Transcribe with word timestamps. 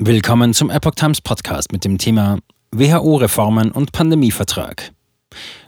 Willkommen 0.00 0.54
zum 0.54 0.70
Epoch 0.70 0.94
Times 0.94 1.20
Podcast 1.20 1.72
mit 1.72 1.84
dem 1.84 1.98
Thema 1.98 2.38
WHO-Reformen 2.70 3.72
und 3.72 3.90
Pandemievertrag. 3.90 4.92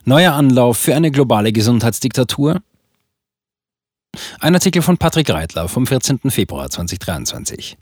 Neuer 0.05 0.35
Anlauf 0.35 0.79
für 0.79 0.95
eine 0.95 1.11
globale 1.11 1.51
Gesundheitsdiktatur? 1.51 2.63
Ein 4.39 4.55
Artikel 4.55 4.83
von 4.83 4.99
Patrick 4.99 5.31
Reitler 5.31 5.67
vom 5.69 5.85
14. 5.85 6.31
Februar 6.31 6.71
2023. 6.71 7.77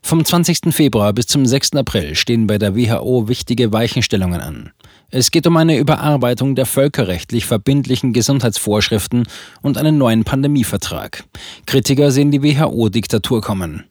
Vom 0.00 0.24
20. 0.24 0.72
Februar 0.72 1.12
bis 1.12 1.26
zum 1.26 1.44
6. 1.44 1.72
April 1.74 2.14
stehen 2.14 2.46
bei 2.46 2.58
der 2.58 2.76
WHO 2.76 3.26
wichtige 3.26 3.72
Weichenstellungen 3.72 4.40
an. 4.40 4.72
Es 5.10 5.30
geht 5.30 5.46
um 5.46 5.56
eine 5.56 5.76
Überarbeitung 5.76 6.54
der 6.54 6.66
völkerrechtlich 6.66 7.44
verbindlichen 7.44 8.12
Gesundheitsvorschriften 8.12 9.26
und 9.60 9.76
einen 9.76 9.98
neuen 9.98 10.24
Pandemievertrag. 10.24 11.24
Kritiker 11.66 12.12
sehen 12.12 12.30
die 12.30 12.42
WHO-Diktatur 12.42 13.40
kommen. 13.40 13.84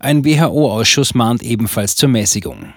Ein 0.00 0.24
WHO-Ausschuss 0.24 1.14
mahnt 1.14 1.42
ebenfalls 1.42 1.94
zur 1.94 2.08
Mäßigung. 2.08 2.72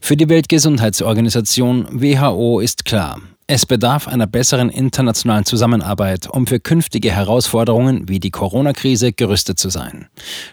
Für 0.00 0.16
die 0.16 0.28
Weltgesundheitsorganisation 0.28 1.88
WHO 1.90 2.60
ist 2.60 2.84
klar, 2.84 3.20
es 3.50 3.64
bedarf 3.64 4.06
einer 4.08 4.26
besseren 4.26 4.68
internationalen 4.68 5.46
Zusammenarbeit, 5.46 6.28
um 6.28 6.46
für 6.46 6.60
künftige 6.60 7.10
Herausforderungen 7.10 8.06
wie 8.06 8.20
die 8.20 8.30
Corona-Krise 8.30 9.14
gerüstet 9.14 9.58
zu 9.58 9.70
sein. 9.70 10.06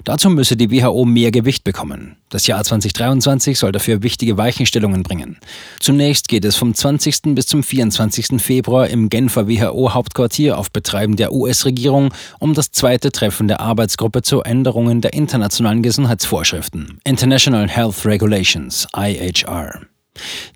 Dazu 0.06 0.30
müsse 0.30 0.56
die 0.56 0.72
WHO 0.72 1.04
mehr 1.04 1.32
Gewicht 1.32 1.66
bekommen. 1.66 2.16
Das 2.30 2.48
Jahr 2.48 2.64
2023 2.64 3.60
soll 3.60 3.74
dafür 3.74 4.02
wichtige 4.02 4.38
Weichenstellungen 4.38 5.04
bringen. 5.04 5.38
Zunächst 5.82 6.30
geht 6.30 6.46
es 6.46 6.56
vom 6.56 6.74
20. 6.74 7.36
bis 7.36 7.48
zum 7.48 7.64
24. 7.64 8.42
Februar 8.42 8.88
im 8.88 9.10
Genfer 9.10 9.50
WHO-Hauptquartier 9.50 10.58
auf 10.58 10.72
Betreiben 10.72 11.18
der 11.18 11.34
US-Regierung 11.34 12.14
um 12.40 12.54
das 12.54 12.72
zweite 12.72 13.12
Treffen 13.12 13.50
der 13.50 13.60
Arbeitsgruppe 13.60 14.22
zu 14.22 14.42
Änderungen 14.42 15.02
der 15.02 15.14
internationalen 15.14 15.84
Gesundheitsvorschriften, 15.84 17.00
International 17.04 17.68
Health 17.68 18.06
Regulations, 18.06 18.88
IHR. 18.96 19.82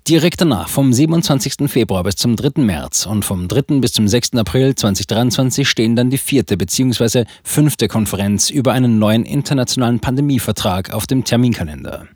Direkt 0.08 0.40
danach, 0.40 0.68
vom 0.68 0.92
27. 0.92 1.70
Februar 1.70 2.02
bis 2.02 2.16
zum 2.16 2.36
3. 2.36 2.62
März 2.62 3.06
und 3.06 3.24
vom 3.24 3.48
3. 3.48 3.80
bis 3.80 3.92
zum 3.92 4.08
6. 4.08 4.34
April 4.34 4.74
2023 4.74 5.68
stehen 5.68 5.96
dann 5.96 6.10
die 6.10 6.18
vierte 6.18 6.56
bzw. 6.56 7.24
fünfte 7.44 7.88
Konferenz 7.88 8.50
über 8.50 8.72
einen 8.72 8.98
neuen 8.98 9.24
internationalen 9.24 10.00
Pandemievertrag 10.00 10.92
auf 10.92 11.06
dem 11.06 11.24
Terminkalender. 11.24 12.08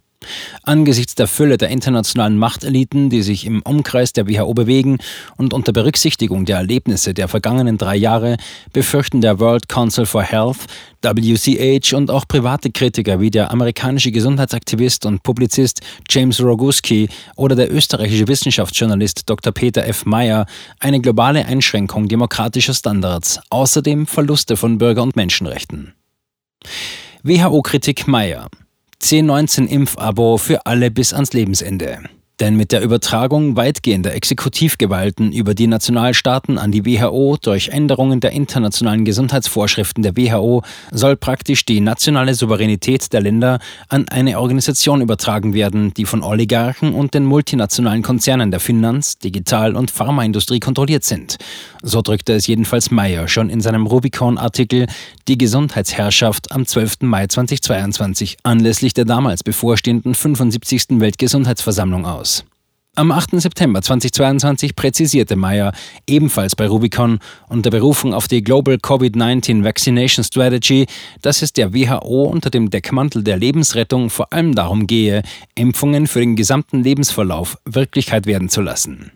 Angesichts 0.63 1.15
der 1.15 1.27
Fülle 1.27 1.59
der 1.59 1.69
internationalen 1.69 2.39
Machteliten, 2.39 3.11
die 3.11 3.23
sich 3.23 3.47
im 3.47 3.63
Umkreis 3.63 4.13
der 4.13 4.29
WHO 4.29 4.55
bewegen 4.55 4.99
und 5.37 5.53
unter 5.53 5.73
Berücksichtigung 5.73 6.45
der 6.45 6.59
Erlebnisse 6.59 7.15
der 7.15 7.29
vergangenen 7.29 7.79
drei 7.79 7.97
Jahre 7.97 8.37
befürchten 8.73 9.21
der 9.21 9.41
World 9.41 9.69
Council 9.69 10.07
for 10.07 10.23
Health, 10.23 10.67
WCH 11.03 11.93
und 11.93 12.11
auch 12.11 12.27
private 12.27 12.71
Kritiker 12.71 13.21
wie 13.21 13.31
der 13.31 13.51
amerikanische 13.51 14.11
Gesundheitsaktivist 14.11 15.05
und 15.05 15.23
Publizist 15.23 15.81
James 16.09 16.41
Roguski 16.41 17.09
oder 17.37 17.57
der 17.57 17.73
österreichische 17.73 18.27
Wissenschaftsjournalist 18.27 19.29
Dr. 19.29 19.53
Peter 19.53 19.87
F. 19.87 20.07
Meyer 20.07 20.47
eine 20.81 21.01
globale 21.01 21.45
Einschränkung 21.45 22.09
demokratischer 22.09 22.75
Standards, 22.75 23.39
außerdem 23.51 24.07
Verluste 24.07 24.57
von 24.57 24.79
Bürger- 24.79 25.03
und 25.03 25.17
Menschenrechten. 25.17 25.95
WHO-Kritik 27.23 28.07
Meyer 28.07 28.49
C19-Impfabo 29.03 30.39
für 30.39 30.67
alle 30.67 30.91
bis 30.91 31.13
ans 31.13 31.33
Lebensende. 31.33 31.99
Denn 32.41 32.57
mit 32.57 32.73
der 32.73 32.83
Übertragung 32.83 33.57
weitgehender 33.57 34.13
Exekutivgewalten 34.13 35.33
über 35.33 35.55
die 35.55 35.69
Nationalstaaten 35.69 36.59
an 36.59 36.73
die 36.73 36.85
WHO 36.85 37.37
durch 37.41 37.69
Änderungen 37.69 38.19
der 38.19 38.33
internationalen 38.33 39.05
Gesundheitsvorschriften 39.05 40.03
der 40.03 40.17
WHO 40.17 40.63
soll 40.91 41.15
praktisch 41.17 41.65
die 41.65 41.81
nationale 41.81 42.35
Souveränität 42.35 43.13
der 43.13 43.21
Länder 43.21 43.61
an 43.89 44.09
eine 44.09 44.41
Organisation 44.41 45.01
übertragen 45.01 45.55
werden, 45.55 45.95
die 45.95 46.07
von 46.07 46.25
Oligarchen 46.25 46.93
und 46.93 47.15
den 47.15 47.25
multinationalen 47.25 48.03
Konzernen 48.03 48.51
der 48.51 48.59
Finanz-, 48.59 49.17
Digital- 49.19 49.77
und 49.77 49.93
Pharmaindustrie 49.93 50.59
kontrolliert 50.59 51.05
sind. 51.05 51.37
So 51.83 52.03
drückte 52.03 52.33
es 52.33 52.49
jedenfalls 52.49 52.91
Meyer 52.91 53.29
schon 53.29 53.49
in 53.49 53.61
seinem 53.61 53.87
Rubicon-Artikel 53.87 54.87
Die 55.29 55.39
Gesundheitsherrschaft 55.39 56.51
am 56.51 56.67
12. 56.67 57.03
Mai 57.03 57.29
2022 57.29 58.39
anlässlich 58.43 58.93
der 58.93 59.05
damals 59.05 59.45
bevorstehenden 59.45 60.15
75. 60.15 61.01
Weltgesundheitsversammlung 61.01 62.07
aus. 62.07 62.34
Am 62.97 63.11
8. 63.11 63.41
September 63.41 63.83
2022 63.83 64.77
präzisierte 64.77 65.35
Meyer 65.35 65.73
ebenfalls 66.07 66.55
bei 66.55 66.69
Rubicon 66.69 67.19
unter 67.49 67.71
Berufung 67.71 68.15
auf 68.15 68.29
die 68.29 68.45
Global 68.45 68.77
COVID-19 68.77 69.65
Vaccination 69.65 70.25
Strategy, 70.25 70.87
dass 71.21 71.43
es 71.43 71.53
der 71.53 71.75
WHO 71.75 72.23
unter 72.23 72.51
dem 72.51 72.71
Deckmantel 72.71 73.25
der 73.25 73.37
Lebensrettung 73.37 74.11
vor 74.11 74.33
allem 74.33 74.55
darum 74.55 74.87
gehe, 74.87 75.25
Impfungen 75.57 76.07
für 76.07 76.21
den 76.21 76.37
gesamten 76.37 76.85
Lebensverlauf 76.85 77.59
Wirklichkeit 77.65 78.27
werden 78.27 78.49
zu 78.49 78.61
lassen. 78.61 79.11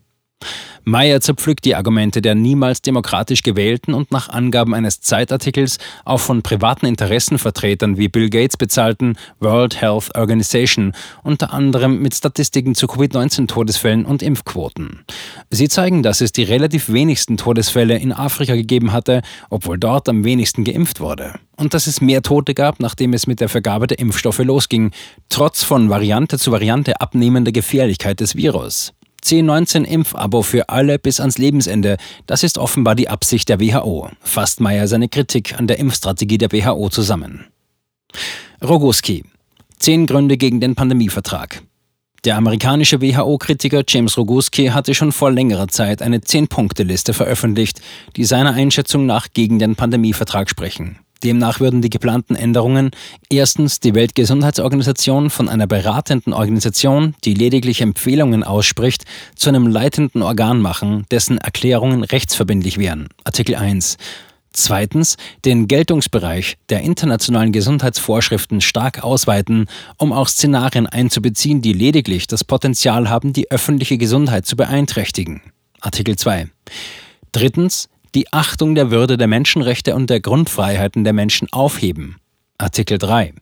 Meyer 0.89 1.21
zerpflückt 1.21 1.67
die 1.67 1.75
Argumente 1.75 2.23
der 2.23 2.35
niemals 2.35 2.81
demokratisch 2.81 3.43
gewählten 3.43 3.93
und 3.93 4.11
nach 4.11 4.31
Angaben 4.31 4.73
eines 4.73 5.03
Zeitartikels 5.03 5.77
auch 6.07 6.21
von 6.21 6.41
privaten 6.41 6.87
Interessenvertretern 6.87 7.99
wie 7.99 8.09
Bill 8.09 8.31
Gates 8.31 8.57
bezahlten 8.57 9.19
World 9.39 9.83
Health 9.83 10.17
Organization, 10.17 10.95
unter 11.23 11.53
anderem 11.53 12.01
mit 12.01 12.15
Statistiken 12.15 12.75
zu 12.75 12.87
Covid-19-Todesfällen 12.87 14.07
und 14.07 14.23
Impfquoten. 14.23 15.05
Sie 15.51 15.69
zeigen, 15.69 16.03
dass 16.03 16.23
es 16.23 16.33
die 16.33 16.45
relativ 16.45 16.91
wenigsten 16.91 17.37
Todesfälle 17.37 17.99
in 17.99 18.15
Afrika 18.15 18.55
gegeben 18.55 18.91
hatte, 18.91 19.21
obwohl 19.51 19.79
dort 19.79 20.09
am 20.09 20.25
wenigsten 20.25 20.65
geimpft 20.65 21.01
wurde. 21.01 21.35
Und 21.57 21.75
dass 21.75 21.87
es 21.87 22.01
mehr 22.01 22.23
Tote 22.23 22.55
gab, 22.55 22.81
nachdem 22.81 23.13
es 23.13 23.27
mit 23.27 23.41
der 23.41 23.51
Vergabe 23.51 23.89
der 23.89 23.99
Impfstoffe 23.99 24.39
losging, 24.39 24.93
trotz 25.29 25.65
von 25.65 25.91
Variante 25.91 26.39
zu 26.39 26.51
Variante 26.51 26.99
abnehmender 27.03 27.53
Gefährlichkeit 27.53 28.21
des 28.21 28.37
Virus. 28.37 28.95
C19-Impfabo 29.25 30.43
für 30.43 30.69
alle 30.69 30.99
bis 30.99 31.21
ans 31.21 31.39
Lebensende. 31.39 31.97
Das 32.27 32.43
ist 32.43 32.59
offenbar 32.59 32.95
die 32.95 33.09
Absicht 33.09 33.49
der 33.49 33.61
WHO, 33.61 34.11
fasst 34.21 34.61
Meyer 34.61 34.89
seine 34.89 35.09
Kritik 35.09 35.59
an 35.59 35.67
der 35.67 35.79
Impfstrategie 35.79 36.39
der 36.39 36.53
WHO 36.53 36.89
zusammen. 36.89 37.47
Roguski. 38.63 39.25
Zehn 39.79 40.07
Gründe 40.07 40.37
gegen 40.37 40.61
den 40.61 40.75
Pandemievertrag. 40.75 41.63
Der 42.25 42.37
amerikanische 42.37 43.01
WHO-Kritiker 43.01 43.85
James 43.87 44.19
Roguski 44.19 44.67
hatte 44.67 44.93
schon 44.95 45.13
vor 45.13 45.31
längerer 45.31 45.69
Zeit 45.69 46.03
eine 46.03 46.21
Zehn-Punkte-Liste 46.21 47.15
veröffentlicht, 47.15 47.81
die 48.17 48.25
seiner 48.25 48.55
Einschätzung 48.55 49.07
nach 49.07 49.29
gegen 49.33 49.61
den 49.61 49.77
Pandemievertrag 49.77 50.51
sprechen. 50.51 50.99
Demnach 51.25 51.61
würden 51.61 51.83
die 51.83 51.91
geplanten 51.91 52.37
Änderungen 52.37 52.91
erstens 53.31 53.81
die 53.81 53.95
Weltgesundheitsorganisation 53.95 55.31
von 55.31 55.49
einer 55.49 55.67
beratenden 55.67 56.33
Organisation, 56.33 57.15
die 57.25 57.35
lediglich 57.35 57.81
Empfehlungen 57.81 58.45
ausspricht, 58.45 59.05
zu 59.35 59.49
einem 59.49 59.67
leitenden 59.67 60.23
Organ 60.23 60.61
machen, 60.61 61.07
dessen 61.11 61.39
Erklärungen 61.39 62.05
rechtsverbindlich 62.05 62.79
wären. 62.79 63.09
Artikel 63.25 63.57
1. 63.57 63.97
Zweitens, 64.53 65.17
den 65.45 65.69
Geltungsbereich 65.69 66.57
der 66.69 66.81
internationalen 66.81 67.53
Gesundheitsvorschriften 67.53 68.61
stark 68.61 69.05
ausweiten, 69.05 69.67
um 69.99 70.13
auch 70.13 70.29
Szenarien 70.29 70.87
einzubeziehen, 70.87 71.63
die 71.63 71.73
lediglich 71.73 72.27
das 72.27 72.45
Potenzial 72.45 73.09
haben, 73.09 73.33
die 73.33 73.51
öffentliche 73.51 73.99
Gesundheit 73.99 74.47
zu 74.47 74.57
beeinträchtigen. 74.57 75.43
Artikel 75.81 76.17
2. 76.17 76.49
Drittens, 77.31 77.89
die 78.15 78.33
Achtung 78.33 78.75
der 78.75 78.91
Würde 78.91 79.17
der 79.17 79.27
Menschenrechte 79.27 79.95
und 79.95 80.11
der 80.11 80.21
Grundfreiheiten 80.21 81.05
der 81.05 81.13
Menschen 81.13 81.49
aufheben. 81.53 82.17
Artikel 82.59 82.99
3. 82.99 83.35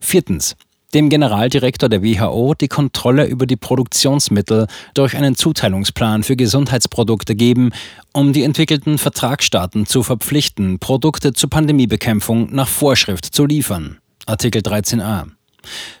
Viertens. 0.00 0.56
Dem 0.94 1.08
Generaldirektor 1.08 1.88
der 1.88 2.04
WHO 2.04 2.54
die 2.54 2.68
Kontrolle 2.68 3.26
über 3.26 3.46
die 3.46 3.56
Produktionsmittel 3.56 4.68
durch 4.94 5.16
einen 5.16 5.34
Zuteilungsplan 5.34 6.22
für 6.22 6.36
Gesundheitsprodukte 6.36 7.34
geben, 7.34 7.72
um 8.12 8.32
die 8.32 8.44
entwickelten 8.44 8.98
Vertragsstaaten 8.98 9.86
zu 9.86 10.04
verpflichten, 10.04 10.78
Produkte 10.78 11.32
zur 11.32 11.50
Pandemiebekämpfung 11.50 12.54
nach 12.54 12.68
Vorschrift 12.68 13.24
zu 13.24 13.44
liefern. 13.44 13.98
Artikel 14.26 14.62
13a. 14.62 15.24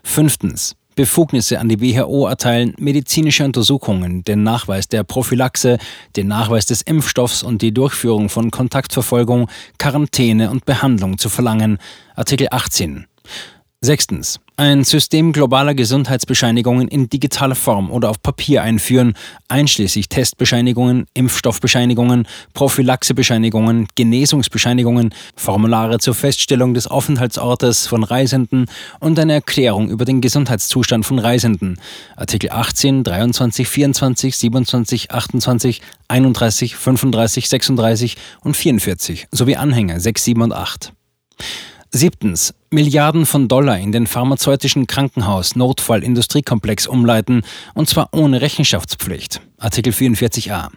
Fünftens 0.04 0.76
Befugnisse 0.94 1.58
an 1.58 1.68
die 1.68 1.80
WHO 1.80 2.26
erteilen, 2.26 2.74
medizinische 2.78 3.44
Untersuchungen, 3.44 4.24
den 4.24 4.42
Nachweis 4.42 4.88
der 4.88 5.04
Prophylaxe, 5.04 5.78
den 6.16 6.28
Nachweis 6.28 6.66
des 6.66 6.82
Impfstoffs 6.82 7.42
und 7.42 7.62
die 7.62 7.72
Durchführung 7.72 8.28
von 8.28 8.50
Kontaktverfolgung, 8.50 9.48
Quarantäne 9.78 10.50
und 10.50 10.64
Behandlung 10.64 11.18
zu 11.18 11.28
verlangen. 11.28 11.78
Artikel 12.14 12.48
18. 12.50 13.06
Sechstens. 13.84 14.40
Ein 14.56 14.84
System 14.84 15.32
globaler 15.32 15.74
Gesundheitsbescheinigungen 15.74 16.88
in 16.88 17.10
digitaler 17.10 17.54
Form 17.54 17.90
oder 17.90 18.08
auf 18.08 18.22
Papier 18.22 18.62
einführen, 18.62 19.14
einschließlich 19.48 20.08
Testbescheinigungen, 20.08 21.06
Impfstoffbescheinigungen, 21.12 22.26
Prophylaxebescheinigungen, 22.54 23.88
Genesungsbescheinigungen, 23.94 25.12
Formulare 25.36 25.98
zur 25.98 26.14
Feststellung 26.14 26.72
des 26.72 26.86
Aufenthaltsortes 26.86 27.86
von 27.86 28.04
Reisenden 28.04 28.66
und 29.00 29.18
eine 29.18 29.34
Erklärung 29.34 29.90
über 29.90 30.04
den 30.04 30.20
Gesundheitszustand 30.20 31.04
von 31.04 31.18
Reisenden. 31.18 31.78
Artikel 32.16 32.50
18, 32.52 33.04
23, 33.04 33.68
24, 33.68 34.36
27, 34.36 35.10
28, 35.10 35.82
31, 36.08 36.76
35, 36.76 37.48
36 37.50 38.16
und 38.42 38.56
44 38.56 39.26
sowie 39.30 39.56
Anhänge 39.56 40.00
6, 40.00 40.24
7 40.24 40.42
und 40.42 40.52
8. 40.52 40.92
Siebtens 41.90 42.54
Milliarden 42.74 43.24
von 43.24 43.48
Dollar 43.48 43.78
in 43.78 43.92
den 43.92 44.06
pharmazeutischen 44.06 44.86
Krankenhaus-Notfall-Industriekomplex 44.86 46.86
umleiten, 46.86 47.42
und 47.74 47.88
zwar 47.88 48.08
ohne 48.12 48.42
Rechenschaftspflicht. 48.42 49.40
Artikel 49.58 49.92
44a. 49.92 50.68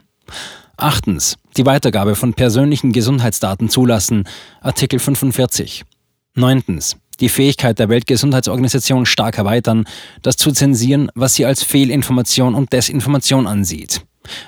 Achtens. 0.78 1.38
Die 1.58 1.66
Weitergabe 1.66 2.16
von 2.16 2.36
persönlichen 2.36 2.92
Gesundheitsdaten 2.92 3.68
zulassen. 3.68 4.26
Artikel 4.62 5.00
45. 5.00 5.84
Neuntens. 6.36 6.98
Die 7.20 7.30
Fähigkeit 7.30 7.80
der 7.80 7.90
Weltgesundheitsorganisation 7.90 9.08
stark 9.08 9.40
erweitern, 9.40 9.86
das 10.22 10.38
zu 10.38 10.52
zensieren, 10.52 11.10
was 11.16 11.34
sie 11.34 11.46
als 11.46 11.64
Fehlinformation 11.64 12.54
und 12.54 12.72
Desinformation 12.72 13.48
ansieht. 13.48 14.02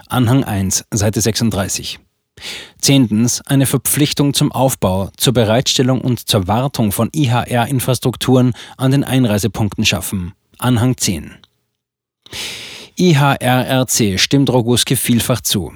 Anhang 0.07 0.43
1, 0.43 0.85
Seite 0.93 1.19
36. 1.19 1.99
Zehntens 2.79 3.41
eine 3.41 3.65
Verpflichtung 3.65 4.33
zum 4.33 4.51
Aufbau, 4.51 5.09
zur 5.17 5.33
Bereitstellung 5.33 6.01
und 6.01 6.27
zur 6.27 6.47
Wartung 6.47 6.91
von 6.91 7.09
IHR-Infrastrukturen 7.13 8.53
an 8.77 8.91
den 8.91 9.03
Einreisepunkten 9.03 9.85
schaffen. 9.85 10.33
Anhang 10.57 10.97
10. 10.97 11.35
IHRRC 12.97 14.19
stimmt 14.19 14.49
Roguski 14.49 14.95
vielfach 14.95 15.41
zu. 15.41 15.73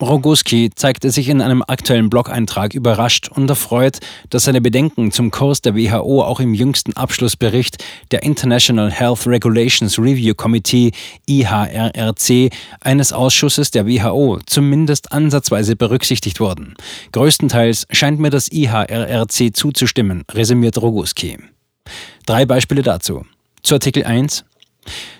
Roguski 0.00 0.70
zeigte 0.74 1.10
sich 1.10 1.28
in 1.28 1.40
einem 1.40 1.62
aktuellen 1.66 2.08
Blog-Eintrag 2.08 2.74
überrascht 2.74 3.28
und 3.28 3.50
erfreut, 3.50 3.98
dass 4.30 4.44
seine 4.44 4.60
Bedenken 4.60 5.10
zum 5.10 5.32
Kurs 5.32 5.60
der 5.60 5.74
WHO 5.74 6.22
auch 6.22 6.38
im 6.38 6.54
jüngsten 6.54 6.92
Abschlussbericht 6.94 7.84
der 8.12 8.22
International 8.22 8.90
Health 8.90 9.26
Regulations 9.26 9.98
Review 9.98 10.34
Committee 10.34 10.92
IHRRC 11.26 12.50
eines 12.80 13.12
Ausschusses 13.12 13.72
der 13.72 13.86
WHO 13.86 14.38
zumindest 14.46 15.10
ansatzweise 15.10 15.74
berücksichtigt 15.74 16.38
wurden. 16.38 16.74
Größtenteils 17.12 17.86
scheint 17.90 18.20
mir 18.20 18.30
das 18.30 18.52
IHRRC 18.52 19.54
zuzustimmen, 19.54 20.24
resümiert 20.30 20.80
Roguski. 20.80 21.38
Drei 22.24 22.46
Beispiele 22.46 22.82
dazu. 22.82 23.24
Zu 23.62 23.74
Artikel 23.74 24.04
1 24.04 24.44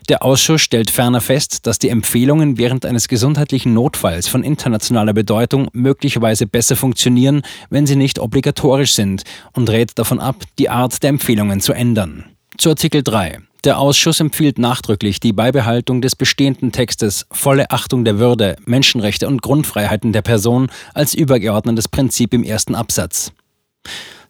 der 0.08 0.22
Ausschuss 0.22 0.62
stellt 0.62 0.90
ferner 0.90 1.20
fest, 1.20 1.66
dass 1.66 1.78
die 1.78 1.90
Empfehlungen 1.90 2.58
während 2.58 2.86
eines 2.86 3.08
gesundheitlichen 3.08 3.74
Notfalls 3.74 4.28
von 4.28 4.42
internationaler 4.42 5.12
Bedeutung 5.12 5.68
möglicherweise 5.72 6.46
besser 6.46 6.76
funktionieren, 6.76 7.42
wenn 7.70 7.86
sie 7.86 7.96
nicht 7.96 8.18
obligatorisch 8.18 8.94
sind 8.94 9.24
und 9.52 9.68
rät 9.70 9.98
davon 9.98 10.20
ab, 10.20 10.36
die 10.58 10.70
Art 10.70 11.02
der 11.02 11.10
Empfehlungen 11.10 11.60
zu 11.60 11.72
ändern. 11.72 12.24
Zu 12.56 12.70
Artikel 12.70 13.02
3. 13.02 13.38
Der 13.64 13.78
Ausschuss 13.78 14.20
empfiehlt 14.20 14.58
nachdrücklich 14.58 15.20
die 15.20 15.32
Beibehaltung 15.32 16.00
des 16.00 16.14
bestehenden 16.14 16.70
Textes 16.70 17.26
volle 17.32 17.70
Achtung 17.70 18.04
der 18.04 18.18
Würde, 18.18 18.56
Menschenrechte 18.66 19.26
und 19.26 19.42
Grundfreiheiten 19.42 20.12
der 20.12 20.22
Person 20.22 20.70
als 20.94 21.12
übergeordnetes 21.12 21.88
Prinzip 21.88 22.32
im 22.34 22.44
ersten 22.44 22.74
Absatz. 22.74 23.32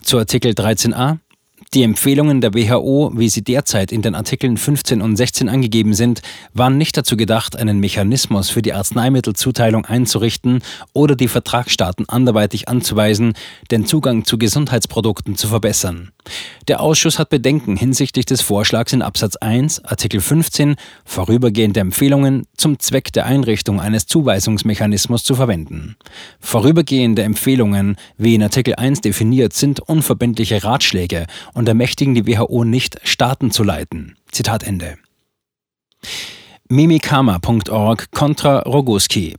Zu 0.02 0.18
Artikel 0.18 0.52
13a. 0.52 1.18
Die 1.74 1.82
Empfehlungen 1.82 2.40
der 2.40 2.54
WHO, 2.54 3.12
wie 3.14 3.28
sie 3.28 3.44
derzeit 3.44 3.92
in 3.92 4.00
den 4.00 4.14
Artikeln 4.14 4.56
15 4.56 5.02
und 5.02 5.16
16 5.16 5.50
angegeben 5.50 5.92
sind, 5.92 6.22
waren 6.54 6.78
nicht 6.78 6.96
dazu 6.96 7.14
gedacht, 7.14 7.56
einen 7.56 7.78
Mechanismus 7.78 8.48
für 8.48 8.62
die 8.62 8.72
Arzneimittelzuteilung 8.72 9.84
einzurichten 9.84 10.62
oder 10.94 11.14
die 11.14 11.28
Vertragsstaaten 11.28 12.08
anderweitig 12.08 12.68
anzuweisen, 12.68 13.34
den 13.70 13.84
Zugang 13.84 14.24
zu 14.24 14.38
Gesundheitsprodukten 14.38 15.36
zu 15.36 15.48
verbessern. 15.48 16.12
Der 16.68 16.80
Ausschuss 16.80 17.18
hat 17.18 17.28
Bedenken 17.28 17.76
hinsichtlich 17.76 18.24
des 18.26 18.40
Vorschlags 18.40 18.92
in 18.94 19.02
Absatz 19.02 19.36
1, 19.36 19.84
Artikel 19.84 20.20
15, 20.20 20.76
vorübergehende 21.04 21.80
Empfehlungen 21.80 22.46
zum 22.56 22.78
Zweck 22.78 23.12
der 23.12 23.26
Einrichtung 23.26 23.80
eines 23.80 24.06
Zuweisungsmechanismus 24.06 25.22
zu 25.22 25.34
verwenden. 25.34 25.96
Vorübergehende 26.40 27.22
Empfehlungen, 27.22 27.96
wie 28.16 28.34
in 28.34 28.42
Artikel 28.42 28.74
1 28.74 29.02
definiert, 29.02 29.52
sind 29.52 29.80
unverbindliche 29.80 30.64
Ratschläge 30.64 31.26
und 31.58 31.68
ermächtigen 31.68 32.14
die 32.14 32.24
WHO 32.24 32.62
nicht, 32.62 33.00
Staaten 33.02 33.50
zu 33.50 33.64
leiten. 33.64 34.16
Zitat 34.30 34.62
Ende. 34.62 34.96
Mimikama.org 36.68 38.12
kontra 38.12 38.60
Roguski. 38.60 39.34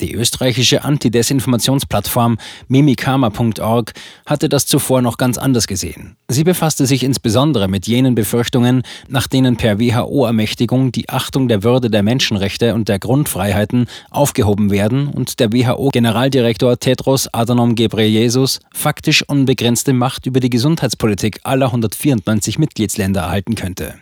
Die 0.00 0.14
österreichische 0.14 0.82
Antidesinformationsplattform 0.84 2.38
mimikama.org 2.68 3.92
hatte 4.26 4.48
das 4.48 4.66
zuvor 4.66 5.02
noch 5.02 5.18
ganz 5.18 5.36
anders 5.36 5.66
gesehen. 5.66 6.16
Sie 6.28 6.44
befasste 6.44 6.86
sich 6.86 7.02
insbesondere 7.02 7.68
mit 7.68 7.86
jenen 7.86 8.14
Befürchtungen, 8.14 8.82
nach 9.08 9.26
denen 9.26 9.56
per 9.56 9.78
WHO-Ermächtigung 9.78 10.92
die 10.92 11.08
Achtung 11.08 11.48
der 11.48 11.62
Würde 11.62 11.90
der 11.90 12.02
Menschenrechte 12.02 12.74
und 12.74 12.88
der 12.88 12.98
Grundfreiheiten 12.98 13.86
aufgehoben 14.10 14.70
werden 14.70 15.08
und 15.08 15.38
der 15.40 15.52
WHO-Generaldirektor 15.52 16.78
Tedros 16.78 17.28
Adhanom 17.32 17.74
Ghebreyesus 17.74 18.60
faktisch 18.72 19.22
unbegrenzte 19.28 19.92
Macht 19.92 20.26
über 20.26 20.40
die 20.40 20.50
Gesundheitspolitik 20.50 21.40
aller 21.44 21.66
194 21.66 22.58
Mitgliedsländer 22.58 23.20
erhalten 23.20 23.54
könnte. 23.54 23.94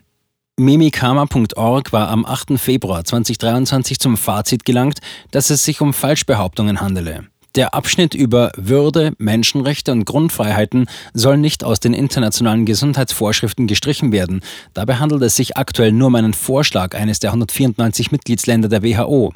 Mimikama.org 0.58 1.93
war 1.93 2.08
am 2.08 2.26
8. 2.26 2.58
Februar 2.58 3.05
2023 3.05 4.00
zum 4.00 4.16
Fazit 4.16 4.64
gelangt, 4.64 4.99
dass 5.31 5.50
es 5.50 5.64
sich 5.64 5.81
um 5.81 5.94
Falschbehauptungen 5.94 6.81
handele. 6.81 7.28
Der 7.58 7.75
Abschnitt 7.75 8.14
über 8.14 8.52
Würde, 8.56 9.14
Menschenrechte 9.19 9.90
und 9.90 10.05
Grundfreiheiten 10.05 10.87
soll 11.12 11.38
nicht 11.38 11.64
aus 11.64 11.81
den 11.81 11.93
internationalen 11.93 12.66
Gesundheitsvorschriften 12.66 13.66
gestrichen 13.66 14.12
werden. 14.12 14.43
Dabei 14.75 14.94
handelt 14.94 15.22
es 15.22 15.34
sich 15.34 15.56
aktuell 15.56 15.90
nur 15.90 16.06
um 16.06 16.14
einen 16.14 16.34
Vorschlag 16.34 16.94
eines 16.94 17.19
der 17.19 17.31
194 17.31 18.12
Mitgliedsländer 18.12 18.69
der 18.69 18.84
WHO. 18.84 19.32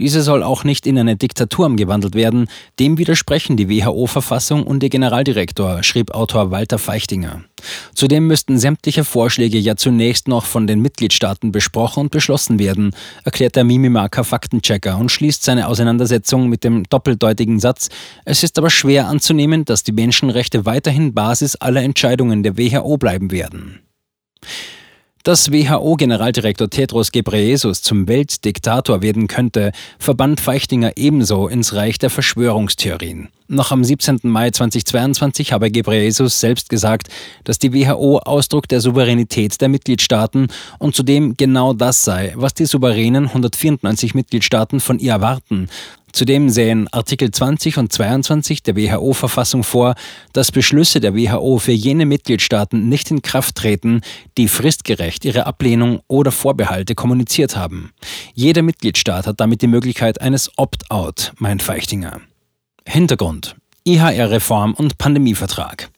Diese 0.00 0.22
soll 0.22 0.42
auch 0.42 0.64
nicht 0.64 0.84
in 0.84 0.98
eine 0.98 1.14
Diktatur 1.14 1.66
umgewandelt 1.66 2.16
werden. 2.16 2.48
Dem 2.80 2.98
widersprechen 2.98 3.56
die 3.56 3.68
WHO-Verfassung 3.68 4.64
und 4.64 4.82
ihr 4.82 4.88
Generaldirektor, 4.88 5.84
schrieb 5.84 6.10
Autor 6.12 6.50
Walter 6.50 6.78
Feichtinger. 6.78 7.44
Zudem 7.94 8.26
müssten 8.26 8.58
sämtliche 8.58 9.04
Vorschläge 9.04 9.58
ja 9.58 9.76
zunächst 9.76 10.26
noch 10.26 10.46
von 10.46 10.66
den 10.66 10.80
Mitgliedstaaten 10.80 11.52
besprochen 11.52 12.04
und 12.04 12.10
beschlossen 12.10 12.58
werden, 12.58 12.96
erklärt 13.24 13.56
der 13.56 13.64
Mimimaka 13.64 14.24
Faktenchecker 14.24 14.96
und 14.96 15.10
schließt 15.10 15.42
seine 15.42 15.68
Auseinandersetzung 15.68 16.48
mit 16.48 16.64
dem 16.64 16.84
doppeldeutigen 16.84 17.59
Satz, 17.60 17.88
es 18.24 18.42
ist 18.42 18.58
aber 18.58 18.70
schwer 18.70 19.06
anzunehmen, 19.08 19.64
dass 19.64 19.82
die 19.82 19.92
Menschenrechte 19.92 20.66
weiterhin 20.66 21.14
Basis 21.14 21.56
aller 21.56 21.82
Entscheidungen 21.82 22.42
der 22.42 22.58
WHO 22.58 22.96
bleiben 22.96 23.30
werden. 23.30 23.80
Dass 25.22 25.52
WHO-Generaldirektor 25.52 26.70
Tedros 26.70 27.12
Ghebreyesus 27.12 27.82
zum 27.82 28.08
Weltdiktator 28.08 29.02
werden 29.02 29.26
könnte, 29.26 29.72
verband 29.98 30.40
Feichtinger 30.40 30.92
ebenso 30.96 31.46
ins 31.46 31.74
Reich 31.74 31.98
der 31.98 32.08
Verschwörungstheorien. 32.08 33.28
Noch 33.52 33.72
am 33.72 33.82
17. 33.82 34.20
Mai 34.22 34.52
2022 34.52 35.52
habe 35.52 35.72
Ghebreyesus 35.72 36.38
selbst 36.38 36.68
gesagt, 36.68 37.08
dass 37.42 37.58
die 37.58 37.74
WHO 37.74 38.18
Ausdruck 38.18 38.68
der 38.68 38.80
Souveränität 38.80 39.60
der 39.60 39.68
Mitgliedstaaten 39.68 40.46
und 40.78 40.94
zudem 40.94 41.36
genau 41.36 41.72
das 41.72 42.04
sei, 42.04 42.32
was 42.36 42.54
die 42.54 42.64
souveränen 42.64 43.26
194 43.26 44.14
Mitgliedstaaten 44.14 44.78
von 44.78 45.00
ihr 45.00 45.10
erwarten, 45.10 45.68
Zudem 46.12 46.48
sehen 46.48 46.88
Artikel 46.90 47.30
20 47.30 47.78
und 47.78 47.92
22 47.92 48.64
der 48.64 48.76
WHO-Verfassung 48.76 49.62
vor, 49.62 49.94
dass 50.32 50.50
Beschlüsse 50.50 50.98
der 50.98 51.14
WHO 51.14 51.58
für 51.58 51.70
jene 51.70 52.04
Mitgliedstaaten 52.04 52.88
nicht 52.88 53.12
in 53.12 53.22
Kraft 53.22 53.54
treten, 53.54 54.00
die 54.36 54.48
fristgerecht 54.48 55.24
ihre 55.24 55.46
Ablehnung 55.46 56.00
oder 56.08 56.32
Vorbehalte 56.32 56.96
kommuniziert 56.96 57.56
haben. 57.56 57.92
Jeder 58.34 58.62
Mitgliedstaat 58.62 59.28
hat 59.28 59.40
damit 59.40 59.62
die 59.62 59.68
Möglichkeit 59.68 60.20
eines 60.20 60.50
Opt-out, 60.56 61.32
meint 61.38 61.62
Feichtinger. 61.62 62.20
Hintergrund 62.86 63.56
IHR-Reform 63.84 64.74
und 64.74 64.98
Pandemievertrag. 64.98 65.90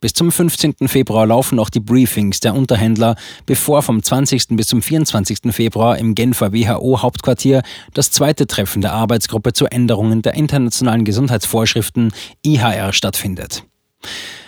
Bis 0.00 0.14
zum 0.14 0.32
15. 0.32 0.88
Februar 0.88 1.26
laufen 1.26 1.56
noch 1.56 1.68
die 1.68 1.80
Briefings 1.80 2.40
der 2.40 2.54
Unterhändler, 2.54 3.16
bevor 3.44 3.82
vom 3.82 4.02
20. 4.02 4.48
bis 4.50 4.68
zum 4.68 4.80
24. 4.80 5.52
Februar 5.52 5.98
im 5.98 6.14
Genfer 6.14 6.52
WHO-Hauptquartier 6.52 7.62
das 7.92 8.10
zweite 8.10 8.46
Treffen 8.46 8.80
der 8.80 8.92
Arbeitsgruppe 8.92 9.52
zu 9.52 9.66
Änderungen 9.66 10.22
der 10.22 10.34
internationalen 10.34 11.04
Gesundheitsvorschriften 11.04 12.12
IHR 12.42 12.92
stattfindet. 12.92 13.64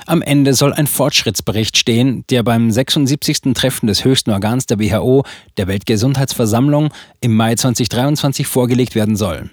Am 0.06 0.22
Ende 0.22 0.54
soll 0.54 0.72
ein 0.72 0.86
Fortschrittsbericht 0.86 1.76
stehen, 1.76 2.24
der 2.30 2.42
beim 2.42 2.70
76. 2.70 3.52
Treffen 3.54 3.86
des 3.86 4.04
höchsten 4.04 4.30
Organs 4.30 4.66
der 4.66 4.80
WHO, 4.80 5.24
der 5.58 5.68
Weltgesundheitsversammlung, 5.68 6.88
im 7.20 7.36
Mai 7.36 7.54
2023 7.54 8.46
vorgelegt 8.46 8.94
werden 8.94 9.16
soll. 9.16 9.50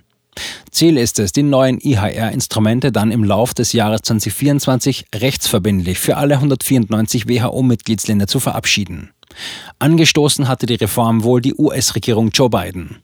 Ziel 0.71 0.97
ist 0.97 1.19
es, 1.19 1.31
die 1.31 1.43
neuen 1.43 1.79
IHR-Instrumente 1.79 2.91
dann 2.91 3.11
im 3.11 3.23
Lauf 3.23 3.53
des 3.53 3.73
Jahres 3.73 4.01
2024 4.03 5.05
rechtsverbindlich 5.15 5.99
für 5.99 6.17
alle 6.17 6.35
194 6.35 7.27
WHO-Mitgliedsländer 7.27 8.27
zu 8.27 8.39
verabschieden. 8.39 9.11
Angestoßen 9.79 10.47
hatte 10.47 10.65
die 10.65 10.75
Reform 10.75 11.23
wohl 11.23 11.41
die 11.41 11.55
US-Regierung 11.55 12.29
Joe 12.31 12.49
Biden. 12.49 12.97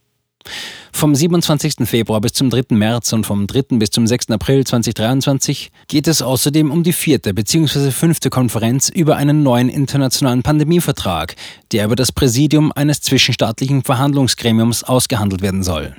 Vom 0.92 1.14
27. 1.14 1.88
Februar 1.88 2.22
bis 2.22 2.34
zum 2.34 2.50
3. 2.50 2.76
März 2.76 3.12
und 3.12 3.26
vom 3.26 3.48
3. 3.48 3.78
bis 3.78 3.90
zum 3.90 4.08
6. 4.08 4.30
April 4.30 4.64
2023 4.64 5.72
geht 5.88 6.08
es 6.08 6.22
außerdem 6.22 6.72
um 6.72 6.84
die 6.84 6.94
vierte 6.94 7.34
bzw. 7.34 7.92
fünfte 7.92 8.30
Konferenz 8.30 8.90
über 8.90 9.18
einen 9.18 9.44
neuen 9.44 9.68
internationalen 9.68 10.44
Pandemievertrag, 10.44 11.36
der 11.72 11.86
über 11.86 11.96
das 11.96 12.12
Präsidium 12.12 12.72
eines 12.72 13.02
zwischenstaatlichen 13.02 13.84
Verhandlungsgremiums 13.84 14.84
ausgehandelt 14.84 15.42
werden 15.42 15.64
soll. 15.64 15.96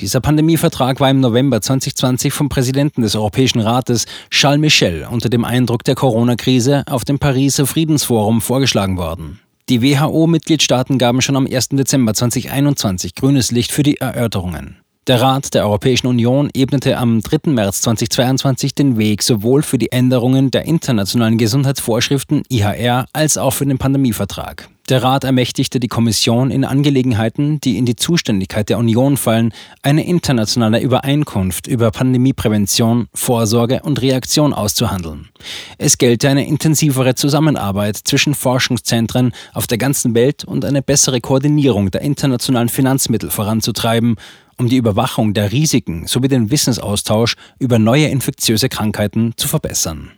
Dieser 0.00 0.20
Pandemievertrag 0.20 1.00
war 1.00 1.10
im 1.10 1.20
November 1.20 1.60
2020 1.60 2.32
vom 2.32 2.48
Präsidenten 2.48 3.02
des 3.02 3.16
Europäischen 3.16 3.60
Rates 3.60 4.06
Charles 4.30 4.60
Michel 4.60 5.06
unter 5.10 5.28
dem 5.28 5.44
Eindruck 5.44 5.84
der 5.84 5.94
Corona-Krise 5.94 6.84
auf 6.86 7.04
dem 7.04 7.18
Pariser 7.18 7.66
Friedensforum 7.66 8.40
vorgeschlagen 8.40 8.96
worden. 8.96 9.40
Die 9.68 9.82
WHO-Mitgliedstaaten 9.82 10.98
gaben 10.98 11.20
schon 11.20 11.36
am 11.36 11.46
1. 11.46 11.70
Dezember 11.70 12.14
2021 12.14 13.14
grünes 13.14 13.50
Licht 13.50 13.70
für 13.70 13.82
die 13.82 13.98
Erörterungen. 13.98 14.78
Der 15.08 15.22
Rat 15.22 15.54
der 15.54 15.64
Europäischen 15.64 16.06
Union 16.06 16.50
ebnete 16.52 16.98
am 16.98 17.22
3. 17.22 17.50
März 17.50 17.80
2022 17.80 18.74
den 18.74 18.98
Weg 18.98 19.22
sowohl 19.22 19.62
für 19.62 19.78
die 19.78 19.90
Änderungen 19.90 20.50
der 20.50 20.66
internationalen 20.66 21.38
Gesundheitsvorschriften 21.38 22.42
IHR 22.50 23.06
als 23.14 23.38
auch 23.38 23.52
für 23.52 23.64
den 23.64 23.78
Pandemievertrag. 23.78 24.68
Der 24.88 25.02
Rat 25.02 25.24
ermächtigte 25.24 25.80
die 25.80 25.88
Kommission 25.88 26.50
in 26.50 26.64
Angelegenheiten, 26.64 27.60
die 27.60 27.76
in 27.76 27.84
die 27.84 27.96
Zuständigkeit 27.96 28.70
der 28.70 28.78
Union 28.78 29.18
fallen, 29.18 29.52
eine 29.82 30.06
internationale 30.06 30.80
Übereinkunft 30.80 31.66
über 31.66 31.90
Pandemieprävention, 31.90 33.08
Vorsorge 33.12 33.82
und 33.82 34.00
Reaktion 34.00 34.54
auszuhandeln. 34.54 35.28
Es 35.76 35.98
gelte 35.98 36.30
eine 36.30 36.46
intensivere 36.46 37.14
Zusammenarbeit 37.14 37.98
zwischen 37.98 38.34
Forschungszentren 38.34 39.32
auf 39.52 39.66
der 39.66 39.76
ganzen 39.76 40.14
Welt 40.14 40.44
und 40.44 40.64
eine 40.64 40.80
bessere 40.80 41.20
Koordinierung 41.20 41.90
der 41.90 42.00
internationalen 42.00 42.70
Finanzmittel 42.70 43.30
voranzutreiben 43.30 44.16
um 44.60 44.68
die 44.68 44.76
Überwachung 44.76 45.34
der 45.34 45.52
Risiken 45.52 46.08
sowie 46.08 46.26
den 46.26 46.50
Wissensaustausch 46.50 47.36
über 47.60 47.78
neue 47.78 48.08
infektiöse 48.08 48.68
Krankheiten 48.68 49.34
zu 49.36 49.46
verbessern. 49.46 50.10